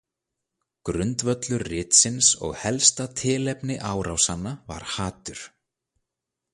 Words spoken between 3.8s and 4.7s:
árásanna